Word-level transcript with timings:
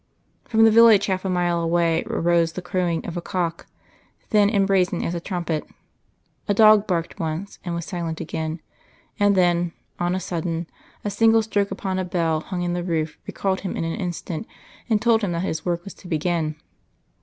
From 0.45 0.63
the 0.63 0.71
village 0.71 1.05
half 1.05 1.25
a 1.25 1.29
mile 1.29 1.61
away 1.61 2.03
arose 2.07 2.53
the 2.53 2.61
crowing 2.63 3.05
of 3.05 3.17
a 3.17 3.21
cock, 3.21 3.67
thin 4.31 4.49
and 4.49 4.65
brazen 4.65 5.03
as 5.03 5.13
a 5.13 5.19
trumpet; 5.19 5.63
a 6.47 6.55
dog 6.55 6.87
barked 6.87 7.19
once 7.19 7.59
and 7.63 7.75
was 7.75 7.85
silent 7.85 8.19
again; 8.19 8.61
and 9.19 9.35
then, 9.35 9.73
on 9.99 10.15
a 10.15 10.19
sudden, 10.19 10.65
a 11.05 11.11
single 11.11 11.43
stroke 11.43 11.69
upon 11.69 11.99
a 11.99 12.03
bell 12.03 12.39
hung 12.41 12.63
in 12.63 12.73
the 12.73 12.83
roof 12.83 13.19
recalled 13.27 13.59
him 13.59 13.77
in 13.77 13.83
an 13.83 13.93
instant, 13.99 14.47
and 14.89 15.03
told 15.03 15.21
him 15.21 15.33
that 15.33 15.41
his 15.41 15.67
work 15.67 15.83
was 15.83 15.93
to 15.93 16.07
begin. 16.07 16.55